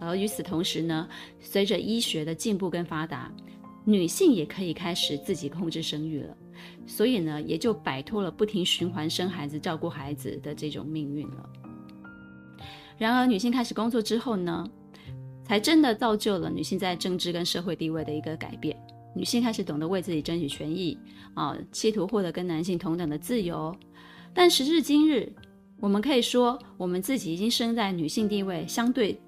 [0.00, 1.08] 而与此同时呢，
[1.38, 3.32] 随着医学的进步跟发达，
[3.84, 6.36] 女性也可以开始自己控制生育了，
[6.86, 11.48] 所以呢，也就摆脱了不停循环生孩子、照顾孩子的这种命运了。
[12.98, 14.68] 然而，女性开始工作之后呢，
[15.44, 18.76] 才真的造就了女性在政治跟社会地位的一个改变。
[19.14, 20.98] 女性开始懂得为自己争取权益，
[21.34, 23.74] 啊，企图获得跟男性同等的自由。
[24.32, 25.30] 但时至今日，
[25.78, 29.20] 我们可以说，我们自己已经生在女性地位相对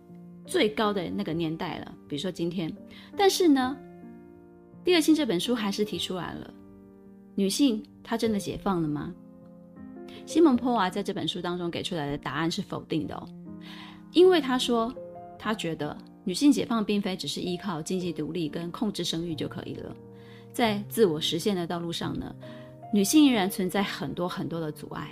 [0.46, 1.94] 最高的那个年代了。
[2.08, 2.74] 比如说今天，
[3.16, 3.76] 但是呢，
[4.84, 6.54] 《第二性》这本书还是提出来了，
[7.34, 9.12] 女性她真的解放了吗？
[10.24, 13.28] 西蒙波娃在这本书当中给出来的答案是否定的哦，
[14.12, 14.94] 因为他说，
[15.38, 15.94] 他觉得。
[16.24, 19.94] 女性解放并非只是依靠经济独立跟控制生育就可以了，
[20.52, 22.34] 在自我实现的道路上呢，
[22.92, 25.10] 女性依然存在很多很多的阻碍。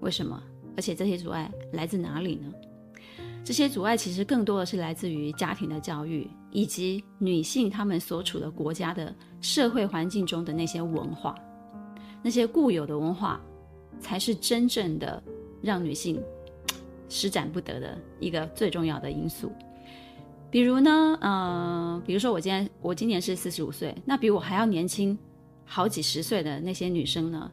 [0.00, 0.42] 为什么？
[0.76, 2.52] 而且这些阻碍来自哪里呢？
[3.44, 11.34] 这些阻碍其实更多的是来自于家庭的教育，以及女性她们所处的国家的社会环境中的那些文化，
[12.22, 13.40] 那些固有的文化，
[14.00, 15.22] 才是真正的
[15.60, 16.22] 让女性
[17.08, 19.50] 施展不得的一个最重要的因素。
[20.50, 25.16] 比如呢，呃，比如说我今天我今年是四十五岁，那比我还要年轻
[25.64, 27.50] 好几十岁的那些女生呢，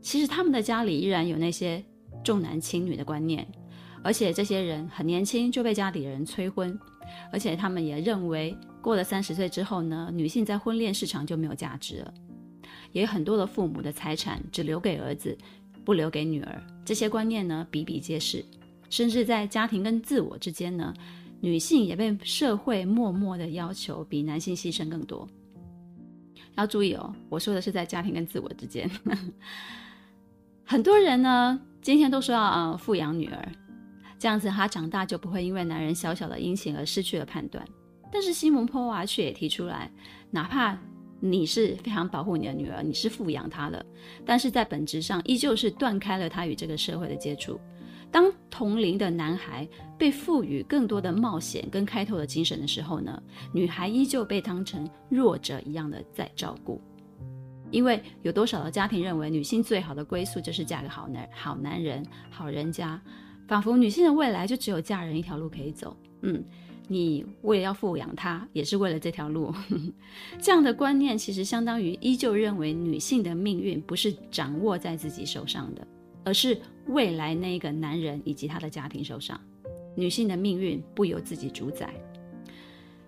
[0.00, 1.84] 其实他们的家里依然有那些
[2.24, 3.46] 重男轻女的观念，
[4.02, 6.78] 而且这些人很年轻就被家里人催婚，
[7.30, 12.14] 而且他们也认为过了三十岁之后呢，女性在婚恋市场就没有价值了，
[12.92, 15.36] 也有很多的父母的财产只留给儿子，
[15.84, 18.42] 不留给女儿，这些观念呢比比皆是，
[18.88, 20.94] 甚至在家庭跟自我之间呢。
[21.42, 25.28] 女性也被社会默默的要求比男性牺牲更多。
[26.54, 28.88] 要注意哦，我说的是在家庭跟自我之间。
[30.64, 33.52] 很多人呢，今天都说要呃富养女儿，
[34.20, 37.66] 这样子她长大就不会因为男人小小的殷勤而失去了判断。
[38.12, 39.90] 但是西蒙波娃却也提出来，
[40.30, 40.78] 哪怕
[41.18, 43.84] 你是非常保护你的女儿，你是富养她的，
[44.24, 47.58] 但是在本质上依旧是断开了她与这个社会的接触。
[48.12, 49.66] 当同龄的男孩
[49.98, 53.20] 被赋予更多的冒险跟开拓的精神的时候呢，
[53.54, 56.78] 女孩依旧被当成弱者一样的在照顾。
[57.70, 63.00] 因为有多少的家庭认为女性最好的归宿就是嫁个好男好男人、好人家，
[63.48, 65.96] 仿佛女性的未来就只有嫁人一条路可以走。
[66.20, 66.44] 嗯，
[66.88, 69.54] 你为了要富养她，也是为了这条路。
[70.38, 75.86] 这样的观念其实相当于依旧认为女性的命运不是掌握在自己手上的。
[76.24, 76.56] 而是
[76.88, 79.40] 未来那一个男人以及他的家庭手上，
[79.94, 81.92] 女性的命运不由自己主宰。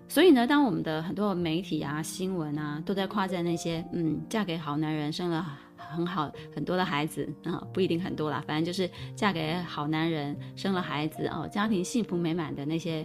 [0.07, 5.45] 所以呢，当我们的很多媒体啊、新闻啊都在夸赞那些嗯，嫁给好男人，生了
[5.77, 13.05] 很好很多的孩子啊，不一定很多啦，反正就是嫁给好男人，生了孩子哦，家庭幸福美满的那些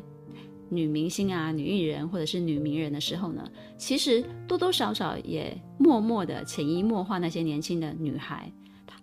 [0.70, 8.52] 女明星啊、女艺人或者是女名人的时候呢，其实多多少少也默默的潜移默化那些年轻的女孩。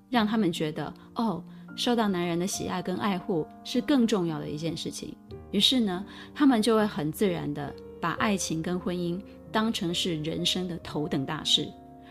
[0.09, 1.42] 让他们觉得哦，
[1.76, 5.14] 受到男人的喜爱跟爱护是更重要的一件事情。
[5.52, 9.20] 于是呢，他们就会很自然地把爱情跟婚姻
[9.52, 11.68] 当成是人生的头等大事，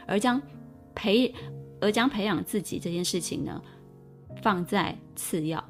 [0.08, 0.42] 而将
[0.94, 1.34] 培
[1.82, 3.62] 而将培养自己这件事情呢，
[4.42, 5.64] 放在次要。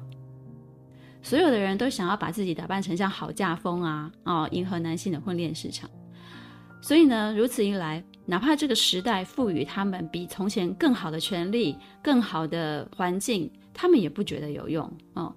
[1.22, 5.90] 所有的人都想要把自己打扮成像好嫁风啊，哦，迎合男性的婚恋市场。
[6.80, 15.36] 所以呢，如此一来，哪怕这个时代赋予他们比从前更好的权利、更好的环境，他们也不觉得有用哦。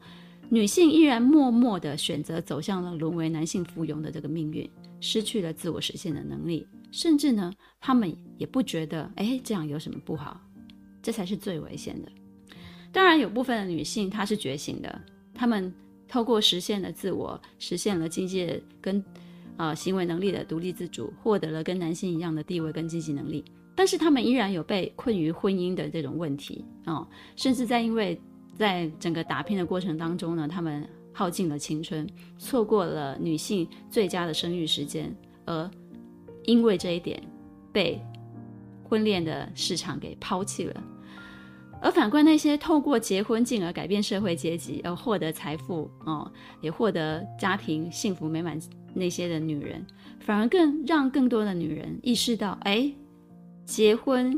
[0.51, 4.67] 女性依然默默地选择走向了沦为男性附庸的这个命运，
[4.99, 10.41] 失去了自我实现的能力，甚至呢，他们也不觉得，哎，这样有什么不好？
[11.03, 12.11] 这才是最危险的。
[12.91, 14.99] 当然，有部分的女性她是觉醒的，
[15.35, 15.71] 她们
[16.07, 19.03] 透过实现了自我，实现了经济跟
[19.57, 28.19] 呃行为能力的独立自主，获得了跟男性一样的地位跟经济能力，但是她们依然有被困于婚姻的这种问题哦，甚至在因为。
[28.59, 32.05] 在整个打拼的过程当中呢，他们耗尽了青春，
[32.37, 35.71] 错过了女性最佳的生育时间，而
[36.43, 37.23] 因为这一点
[37.71, 38.01] 被
[38.83, 40.83] 婚恋的市场给抛弃了。
[41.81, 48.59] 而反观那些透过结婚进而改变社会阶级而获得财富哦，也获得家庭幸福美满
[48.93, 49.85] 那些的女人，
[50.19, 52.93] 反而更让更多的女人意识到，哎，
[53.63, 54.37] 结婚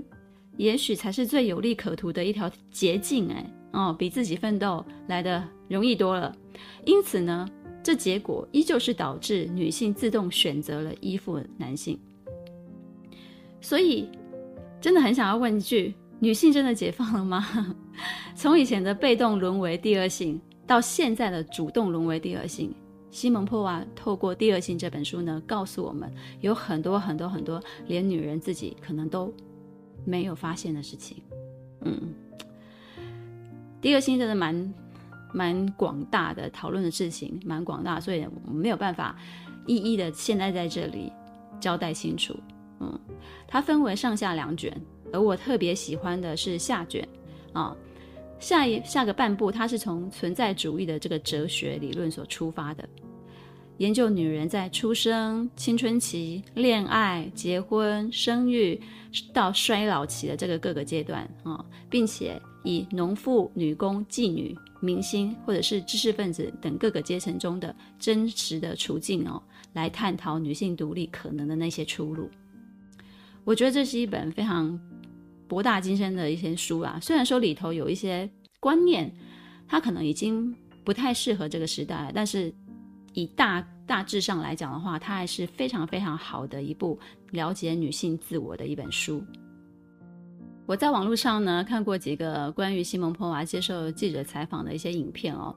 [0.58, 3.44] 也许才是最有利可图的一条捷径，哎。
[3.72, 6.36] 哦，比自己奋斗来的容易多了，
[6.86, 7.48] 因此呢，
[7.82, 11.98] 这结果依旧是导致女性自动选择了依附男性。
[13.62, 14.10] 所以，
[14.82, 17.76] 真的很想要问一句：女性真的解放了吗？
[18.36, 22.74] 从以前的被动沦为第二性，到现在的主动沦为第二性，
[23.10, 29.34] 西蒙波娃透过《第二性》这本书呢，告诉我们有很多很多很多连女人自己可能都
[30.04, 31.18] 没有发现的事情。
[31.86, 32.14] 嗯。
[33.82, 34.74] 第二性真的蛮
[35.34, 39.18] 蛮广大的讨论的事情，蛮广大，所以我们没有办法
[39.66, 41.12] 一一的现在在这里
[41.60, 42.38] 交代清楚。
[42.80, 43.00] 嗯，
[43.48, 44.76] 它分为上下两卷，
[45.12, 47.08] 而我特别喜欢的是下卷
[47.54, 47.76] 啊。
[48.40, 52.90] 下一下个半部，它是从存在主义的这个哲学理论所出发的，
[53.78, 58.82] 研究女人在出生、青春期、恋爱、结婚、生育
[59.34, 62.42] 到衰老期的这个各个阶段啊，并且。
[62.64, 69.42] 以农妇、女工、妓女、明星，或者是知识分子等各个阶层中的真实的处境哦，
[69.74, 72.30] 来探讨女性独立可能的那些出路。
[73.44, 74.80] 我觉得这是一本非常
[75.48, 77.00] 博大精深的一些书啊。
[77.02, 79.12] 虽然说里头有一些观念，
[79.68, 82.54] 它可能已经不太适合这个时代，但是
[83.14, 86.98] 以大大致上来讲的话，它还是非常非常好的一部
[87.32, 89.22] 了解女性自我的一本书。
[90.66, 95.54] 我在网络上呢看过几个关于西蒙波娃接受记者采访的一些影片哦，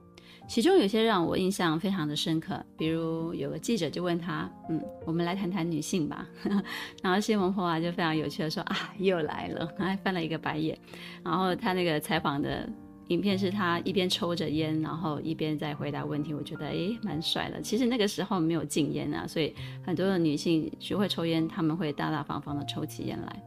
[0.48, 2.60] 其中有些让我印象非常的深刻。
[2.76, 6.26] 比如有个记者就问他：“嗯，我们来谈谈女性吧。
[7.04, 10.76] ”然后西蒙波娃就非常有趣的说：“啊，又来了。”还翻了一个白眼。
[11.22, 12.68] 然后他那个采访的
[13.08, 16.32] 影片是他一边抽着烟，然后一边在回答问题。
[16.32, 17.60] 我觉得诶，蛮帅的。
[17.60, 23.42] 其实那个时候没有禁烟啊，所以很多的女性学会抽烟，她们会大大方方的抽起烟来。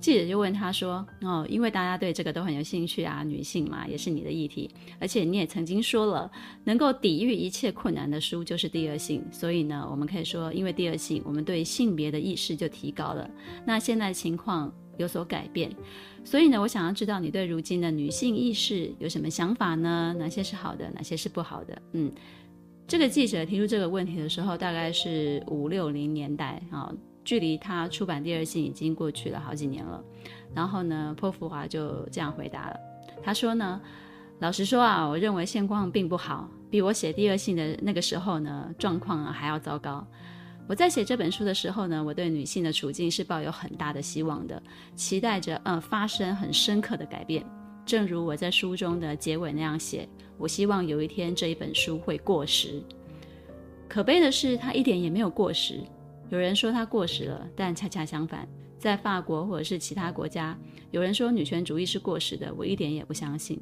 [0.00, 4.68] 记者就问他说：“哦，因为大家对这个都很有兴趣啊，女性嘛，也是你的议题，
[4.98, 6.30] 而且你也曾经说了，
[6.64, 13.30] 能够抵御一切困难的书就是第二性，所以呢，我们可以说，因为第二性，我们对性别的意识就提高了。
[13.66, 15.70] 那现在情况有所改变，
[16.24, 20.14] 所以呢，我想要知道你对如今的女性意识有什么想法呢？
[20.18, 21.82] 哪些是好的，哪些是不好的？
[21.92, 22.12] 嗯，
[22.86, 30.02] 这个记者提出这个问题的时候，大概是五六零年代啊。”距离他出版第二性已经过去了好几年了，
[30.54, 32.76] 然后呢，波伏娃就这样回答了。
[33.22, 33.78] 他说呢，
[34.38, 40.04] 老实说啊，我认为现况并不好，比我写第二性的那个时候呢，状况啊还要糟糕。
[40.70, 44.62] 我在写这本书的时候呢，我对女性的处境是抱有很大的希望的，
[44.94, 47.44] 期待着呃发生很深刻的改变。
[47.84, 52.80] 正如我在书中的结尾那样写，我希望有一天这一本书会过时。
[53.88, 55.80] 可悲的是，它一点也没有过时。
[56.28, 58.46] 有人说它过时了，但恰恰相反，
[58.78, 60.56] 在法国或者是其他国家，
[60.92, 63.60] 有人说女权主义是过时的，我一点也不相信。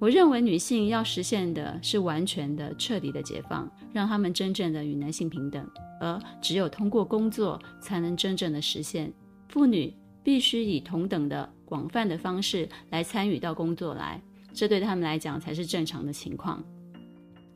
[0.00, 5.68] 我认为女性要实现的是完全的、彻底的解放，让她们真正的与男性平等，
[6.00, 9.12] 而只有通过工作才能真正的实现。
[9.48, 9.92] 妇女
[10.22, 14.22] 必须以同等的、广泛的方式来参与到工作来，
[14.52, 16.62] 这对他们来讲才是正常的情况。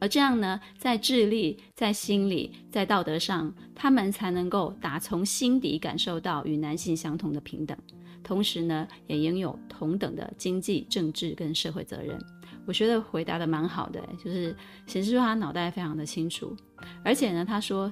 [0.00, 7.78] 而这样呢，在智力、在心理、在道德上，他们才能够打从心底感受到与男性相同的平等，
[8.24, 12.18] 同时呢，也拥有同等的经济、政治跟社会责任。
[12.66, 14.54] 我觉得回答得蛮好的，就是
[14.86, 16.56] 显示出他脑袋非常的清楚。
[17.04, 17.90] 而且呢，他说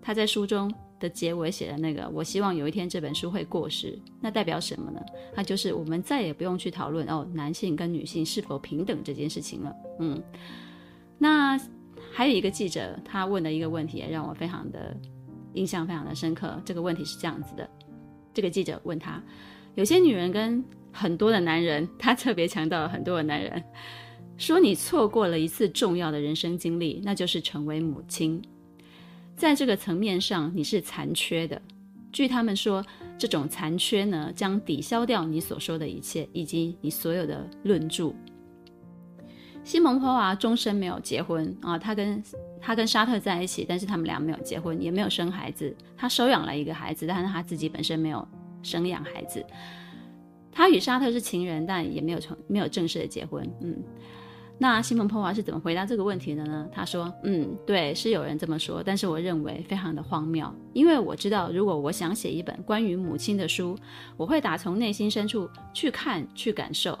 [0.00, 5.00] 他在书中的结尾写的那个，我希望有一天这本书会过时，那代表什么呢？
[5.34, 9.74] 那就是我们再也不用去讨论哦，男性跟女性是否平等这件事情了。
[9.98, 10.22] 嗯，
[11.18, 11.58] 那
[12.12, 14.96] 还有一个记者，他问了一个问题，也让我非常的
[15.54, 16.60] 印象非常的深刻。
[16.64, 17.68] 这个问题是这样子的：
[18.34, 19.22] 这个记者问他，
[19.74, 20.62] 有些女人跟
[20.92, 23.62] 很多的男人，她特别强调了很多的男人，
[24.36, 28.42] 说你错过了一次重要的人生经历，那就是成为母亲。
[29.34, 31.60] 在这个层面上，你是残缺的。
[32.12, 32.84] 据他们说，
[33.16, 38.12] 这种残缺呢，将抵消掉你所说的一切，以及你所有的论著。
[39.64, 42.22] 西蒙波娃终身没有结婚啊，他跟
[42.60, 45.74] 他跟沙特在一起，但是他们俩没有结婚，也没有生孩子。
[45.96, 48.28] 他收养了一个孩子，但是他自己本身没有
[48.62, 49.44] 生养孩子。
[50.50, 53.48] 他与沙特是情人，但也没有成没有正式的结婚。
[53.60, 53.82] 嗯。
[54.58, 56.68] 那西蒙波娃是怎么回答这个问题的呢？
[56.70, 63.76] 他说：“嗯，对，是有人这么说，但是我认为非常的荒谬，因为我知道，如果我想写一本关于母亲的书，
[64.16, 66.96] 我会打从内心深处去看、去感受。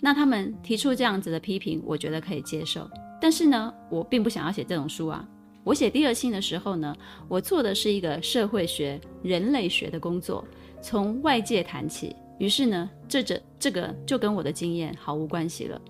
[0.00, 2.90] 那他们提出这样子的批评，我觉得可以接受。
[3.18, 5.26] 但是呢，我并不想要写这种书啊。
[5.64, 6.94] 我写第二性的时候呢，
[7.28, 10.44] 我做的是一个社会学、人类学的工作，
[10.86, 12.14] 从外界谈起。
[12.38, 15.82] 于是呢，这这这个就跟我的经验毫无关系了。”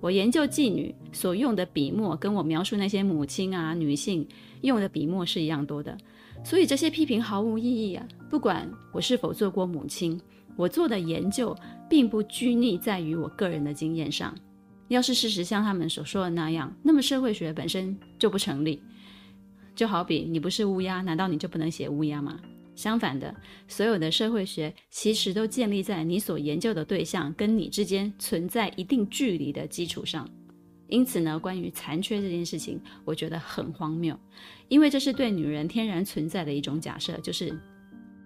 [0.00, 4.24] 我研究妓女所用的笔墨，跟我描述那些母亲啊、女性
[4.60, 5.98] 用的笔墨是一样多的，
[6.44, 8.06] 所以这些批评毫无意义啊。
[8.30, 10.20] 不管我是否做过母亲，
[10.54, 11.52] 我做的研究
[11.90, 14.32] 并不拘泥在于我个人的经验上。
[14.86, 18.80] 要是事实像他们所说的那样，那么社会学本身就不成立。
[19.74, 22.38] 就好比你不是乌鸦，难道你就不能写乌鸦吗？
[22.74, 23.34] 相反的，
[23.68, 30.28] 所有的社会学其实都建立在你所研究的对象跟你之间存在一定距离的基础上。
[30.88, 34.18] 因此呢，关于残缺这件事情，我觉得很荒谬，
[34.68, 37.58] 因为这是对女人天然存在的一种假设，就是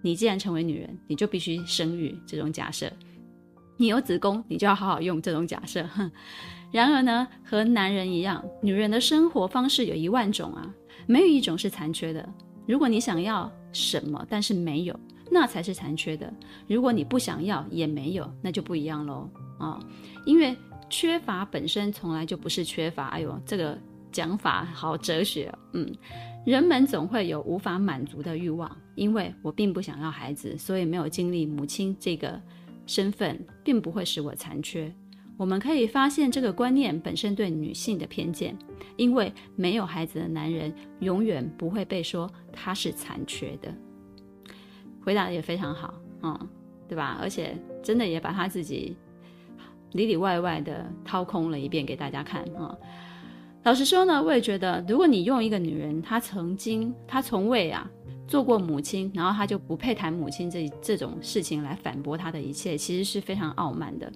[0.01, 2.91] 你既然成为女人，你就必须生育这种假设。
[3.77, 5.83] 你有子宫，你就要好好用这种假设。
[5.87, 6.11] 哼。
[6.71, 10.71] 然而呢，和男人一样，女人的生活方式有一万种啊，
[11.07, 12.29] 没有一种是残缺的。
[12.67, 14.99] 如果你想要什么，但是没有，
[15.31, 16.31] 那才是残缺的。
[16.67, 19.79] 如果你不想要也没有，那就不一样喽啊、哦！
[20.25, 20.55] 因为
[20.89, 23.07] 缺乏本身从来就不是缺乏。
[23.09, 23.77] 哎呦，这个
[24.11, 25.53] 讲法好哲学。
[25.73, 25.93] 嗯，
[26.45, 28.75] 人们总会有无法满足的欲望。
[28.95, 32.37] 因为我并不想要孩子，所以没有经历母亲这个
[32.85, 34.93] 身份，并不会使我残缺。
[35.39, 38.53] 我们可以发现这个观念本身对女性的偏见，
[38.97, 43.73] 因为没有孩子的男人永远不会被说他是残缺的。
[45.01, 46.37] 回答的也非常好，嗯，
[46.89, 47.17] 对吧？
[47.21, 48.97] 而且真的也把他自己
[49.93, 52.77] 里里外外的掏空了一遍给大家看啊。
[53.63, 57.89] 老实说呢，我也觉得，如果你用一个女人，她曾经，她从未啊
[58.27, 64.11] 做过母亲，然后她就不配谈母亲这这种事情来反驳她的一切，其实是非常傲慢的。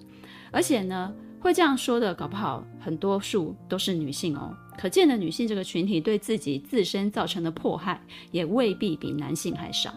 [0.54, 4.56] 而且呢，会这样说的，搞不好很多数都是女性哦。
[4.78, 8.00] 可见的女性这个群体对自己自身造成的迫害，
[8.30, 9.92] 也未必比男性还少。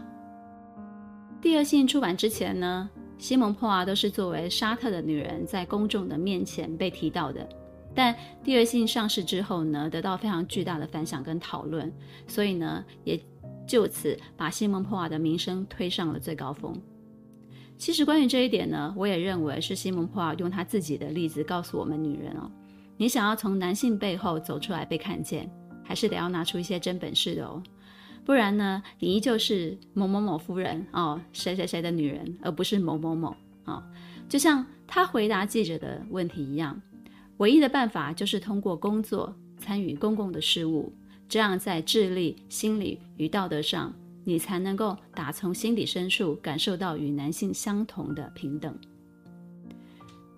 [1.40, 2.90] 第二性出版之前呢，
[3.20, 7.48] 西蒙波娃都是作为沙特的女人在公众的面前被提到的。
[7.94, 11.92] 但第二性上市之后呢，得到非常巨大的反响跟讨论，
[12.28, 13.20] 所以呢，也
[13.68, 16.76] 就此把西蒙波娃的名声推上了最高峰。
[17.78, 22.50] 其实关于这一点呢，我也认为是西蒙普尔用他自己的例子告诉我们女人哦，
[22.98, 25.50] 你想要从男性背后走出来被看见，
[25.84, 27.62] 还是得要拿出一些真本事的哦，
[28.26, 33.30] 不然呢，你依旧是某某某夫人哦，谁谁谁的女人，而不是某某某
[33.64, 33.84] 啊、哦。
[34.28, 36.82] 就像他回答记者的问题一样，
[37.38, 40.92] 唯一的办法就是通过工作参与公共的事务，
[41.30, 43.94] 这样在智力、心理与道德上。
[44.28, 48.78] 你才能够打从心底深处感受到与男性相同的平等。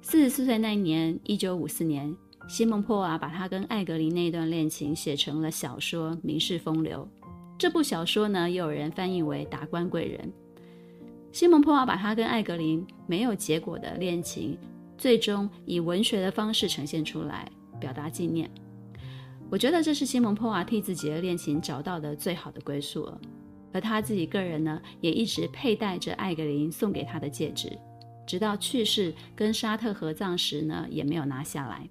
[0.03, 2.15] 四十四岁那一年，一九五四年，
[2.47, 7.09] 西蒙波娃把他跟艾格林那段恋情写成了小说《名士风流》。
[7.57, 10.31] 这部小说呢，也有人翻译为《达官贵人》。
[11.31, 14.55] 西蒙波娃把他跟艾格林没有结果的恋情，
[14.99, 18.47] 最终以文学的方式呈现出来，表达纪念。
[19.49, 23.19] 我觉得这是西蒙波娃替自己的恋情找到的最好的归宿了。
[23.73, 27.77] 而他自己个人呢，也一直佩戴着艾格林送给他的戒指，
[28.25, 31.87] 直到去世跟沙特合葬时呢，也没有拿下来。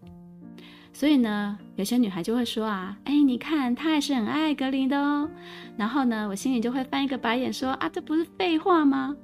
[0.92, 5.30] 所以呢，有些女孩就会说啊，哎，你看他还是很爱格林的哦。
[5.76, 9.14] 然后呢，我心里就会翻一个白眼说啊，这不是废话吗？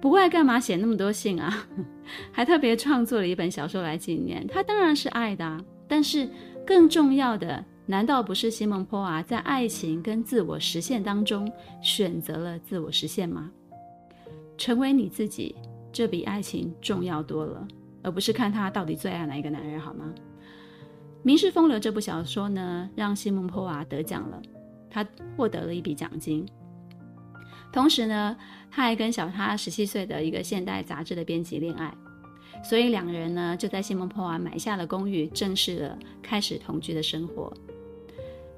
[0.00, 1.66] 不会干嘛写那么多信啊？
[2.32, 5.62] 还特别创作了一本小说来纪念他，当然是爱的啊。
[5.88, 6.28] 但是
[6.66, 11.50] 更重要的难道不是西蒙波娃在爱情跟自我实现当中
[11.82, 13.50] 选择了自我实现吗？
[14.56, 15.56] 成为你自己，
[15.92, 17.66] 这比爱情重要多了，
[18.02, 20.14] 而不是看他到底最爱哪一个男人，好吗？
[21.24, 24.40] 《名士风流》这部小说呢，让西蒙波娃得奖了，
[24.88, 25.04] 他
[25.36, 26.46] 获得了一笔奖金。
[27.72, 28.36] 同时呢，
[28.70, 31.92] 他还跟小他十七岁的一个现代杂志的编辑恋爱，
[32.62, 37.52] 所以两人呢就在西蒙波娃买下了公寓，正式的开始同居的生活。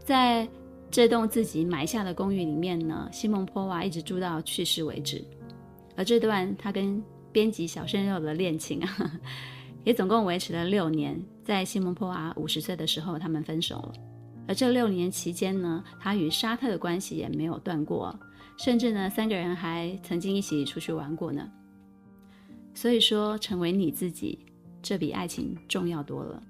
[0.04, 0.46] 在
[0.90, 5.24] 这栋自己买下的公寓里面呢，西蒙波娃一直住到去世为止。
[5.96, 7.02] 而这段他跟
[7.32, 9.20] 编辑小鲜肉的恋情啊，
[9.82, 11.20] 也总共维持了六年。
[11.42, 13.92] 在西蒙波娃五十岁的时候，他们分手了。
[14.46, 18.14] 而这六年期间呢，他与沙特的关系也没有断过。
[18.56, 21.50] 甚至呢，三个人还曾经一起出去玩过呢。
[22.74, 24.38] 所以说，成为你自己，
[24.82, 26.42] 这比爱情重要多了。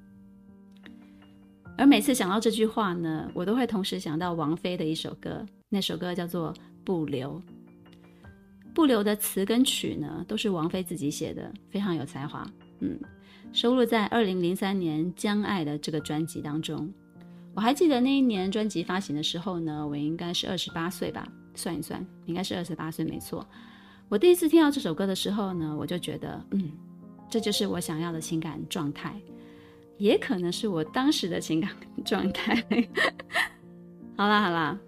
[1.76, 6.52] 而每次想到这句话呢，我都会同时想到王菲的一首歌，那首歌叫做
[6.84, 7.30] 《不留》。
[8.74, 12.48] 《不留》的词跟曲呢，都是王菲自己写的，非常有才华。
[12.80, 12.98] 嗯，
[13.52, 16.92] 收录在二零零三年《将爱》的这个专辑当中。
[17.54, 21.26] 我还记得那一年专辑发行的时候呢，我应该是二十八岁吧。
[21.56, 23.46] 算一算，应该是二十八岁没错。
[24.08, 26.72] 我第一次听到这首歌的时候呢，我就觉得，嗯，
[27.30, 29.14] 这就是我想要的情感状态，
[29.98, 31.70] 也可能是我当时的情感
[32.04, 32.54] 状态。
[34.16, 34.78] 好啦好啦，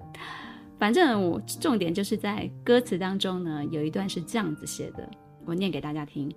[0.78, 5.09] 反正我重点就是在歌词当中呢，有一段是这样子写的，
[5.44, 6.32] 我念给大家听。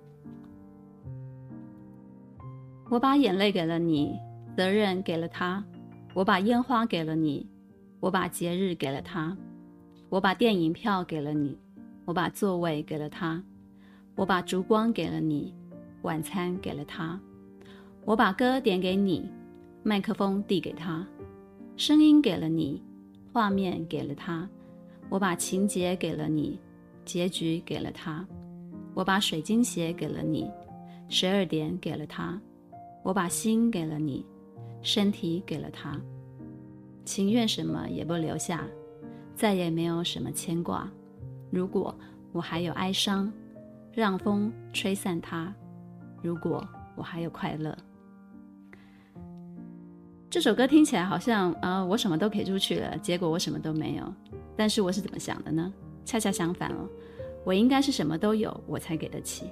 [2.88, 4.18] 我把眼泪给了你，
[4.56, 5.62] 责任给了他；
[6.12, 7.48] 我把烟花给了你，
[8.00, 9.36] 我把节日给了他。
[10.08, 11.56] 我把电影票给了你，
[12.04, 13.40] 我把座位给了他，
[14.16, 15.54] 我把烛光给了你，
[16.02, 17.20] 晚餐给了他，
[18.10, 19.30] 我把歌点给你，
[19.84, 21.06] 麦克风递给他，
[21.76, 22.82] 声音给了你，
[23.32, 24.48] 画面给了他，
[25.08, 26.58] 我把情节给了你，
[27.04, 28.26] 结局给了他，
[28.94, 30.50] 我把水晶鞋给了你，
[31.08, 32.36] 十二点给了他，
[33.04, 34.26] 我把心给了你，
[34.82, 35.96] 身体给了他，
[37.04, 38.66] 情愿什么也不留下。
[39.36, 40.90] 再也没有什么牵挂。
[41.48, 41.96] 如果
[42.32, 43.32] 我还有哀伤，
[43.92, 45.54] 让风吹散它。
[46.20, 47.72] 如果我还有快乐，
[50.30, 54.14] 这首歌听起来好像啊、呃，我什么都给出去了，结果我什么都没有。
[54.56, 55.72] 但是我是怎么想的呢？
[56.04, 56.88] 恰恰相反哦，
[57.44, 59.46] 我应该是什么都有，我才给得起。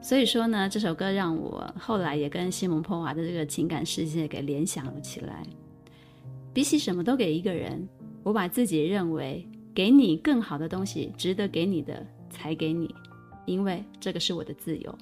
[0.00, 5.42] 所以说呢，这首歌让我后来也跟西蒙波娃的这个情感世界给联想了起来。
[6.52, 7.84] 比起什么都给一个人。
[8.22, 12.94] 我把自己认为给你更好的东西，值得给你的才给你，
[13.44, 14.98] 因为这个是我的自由。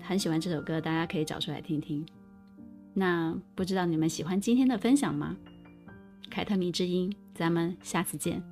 [0.00, 2.04] 很喜欢这首歌，大家可以找出来听听。
[3.00, 5.34] 那不知道你们喜欢今天的分享吗？
[6.30, 8.42] 凯特迷之音，咱们下次见。